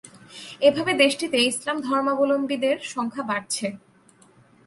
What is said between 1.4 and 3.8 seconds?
ইসলাম ধর্মাবলম্বীদের সংখ্যা বাড়ছে।